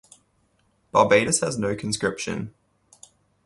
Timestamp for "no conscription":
1.59-2.55